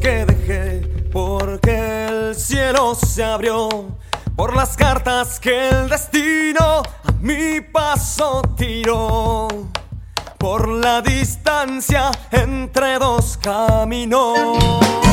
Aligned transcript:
que 0.00 0.24
dejé, 0.24 0.80
porque 1.12 2.06
el 2.06 2.34
cielo 2.34 2.94
se 2.94 3.22
abrió, 3.22 3.68
por 4.34 4.56
las 4.56 4.76
cartas 4.76 5.38
que 5.38 5.68
el 5.68 5.88
destino 5.88 6.82
a 7.04 7.12
mi 7.20 7.60
paso 7.60 8.42
tiró, 8.56 9.48
por 10.38 10.68
la 10.68 11.02
distancia 11.02 12.10
entre 12.30 12.98
dos 12.98 13.36
caminos. 13.36 15.07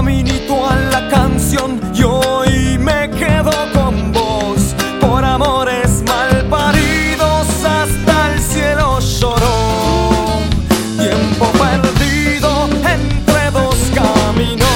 Caminito 0.00 0.66
a 0.66 0.76
la 0.76 1.08
canción 1.10 1.78
y 1.94 2.02
hoy 2.04 2.78
me 2.78 3.10
quedo 3.10 3.52
con 3.74 4.10
vos. 4.12 4.74
Por 4.98 5.22
amores 5.22 6.02
mal 6.08 6.46
paridos 6.48 7.46
hasta 7.62 8.32
el 8.32 8.40
cielo 8.40 8.98
lloró. 8.98 10.40
Tiempo 10.96 11.52
perdido 11.52 12.66
entre 12.96 13.50
dos 13.50 13.76
caminos. 13.94 14.66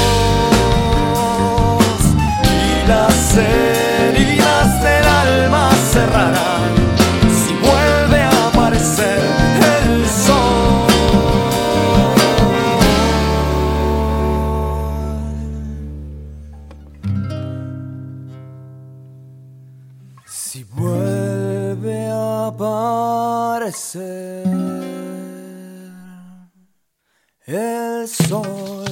Y 2.44 2.86
las 2.86 3.63
vuelve 20.74 22.08
a 22.08 22.46
aparecer 22.48 24.44
el 27.46 28.08
sol. 28.08 28.83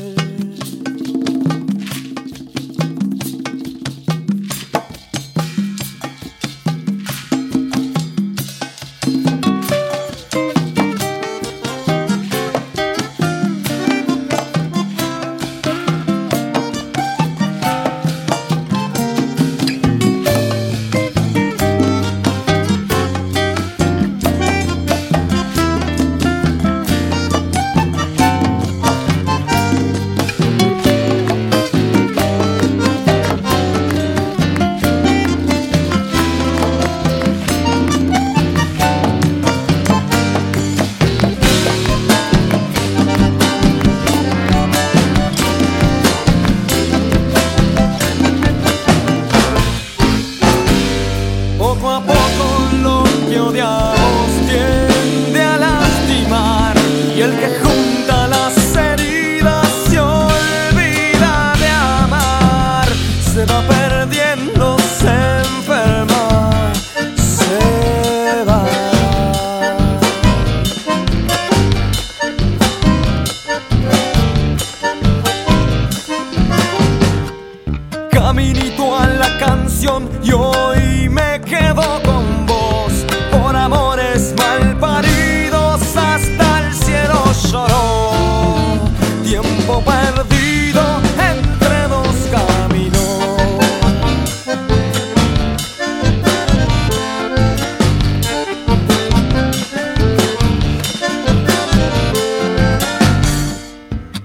Caminito 78.32 78.96
a 78.96 79.06
la 79.08 79.38
canción 79.38 80.08
y 80.24 80.32
hoy 80.32 81.06
me 81.10 81.38
quedo 81.42 82.00
con 82.02 82.46
vos. 82.46 83.04
Por 83.30 83.54
amores 83.54 84.32
mal 84.38 84.74
paridos 84.78 85.82
hasta 85.94 86.60
el 86.60 86.72
cielo 86.72 87.24
lloró. 87.50 88.80
Tiempo 89.22 89.82
perdido 89.84 90.82
entre 91.20 91.88
dos 91.88 92.16
caminos. 92.30 93.36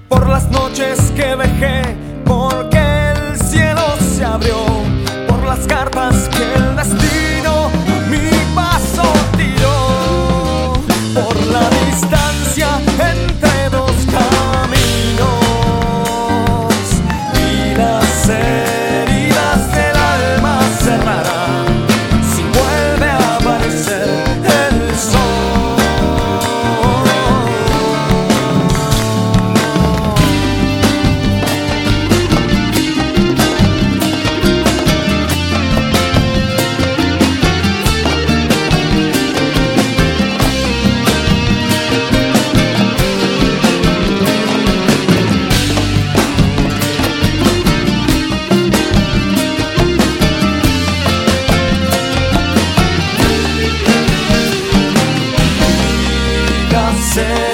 Por 0.08 0.28
las 0.30 0.48
noches 0.50 0.98
que 1.14 1.36
dejé, 1.36 1.82
porque 2.24 2.77
por 5.26 5.44
las 5.44 5.66
cartas 5.66 6.28
que 6.28 6.54
él 6.54 6.67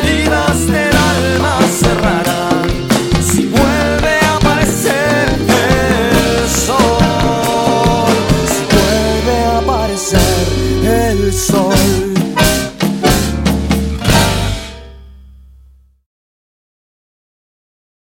heridas 0.05 0.67
del 0.67 0.97
alma 0.97 1.59
cerrada. 1.81 2.51
Si 3.21 3.47
vuelve 3.47 4.19
a 4.23 4.37
aparecer 4.37 5.29
el 5.49 6.49
sol, 6.49 8.09
si 8.53 8.65
vuelve 8.75 9.45
a 9.45 9.59
aparecer 9.59 10.47
el 10.85 11.33
sol. 11.33 12.04